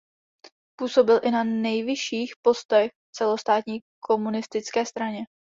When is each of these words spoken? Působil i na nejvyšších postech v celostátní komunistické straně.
Působil 0.75 1.19
i 1.23 1.31
na 1.31 1.43
nejvyšších 1.43 2.33
postech 2.41 2.91
v 2.91 3.11
celostátní 3.17 3.79
komunistické 4.03 4.85
straně. 4.85 5.19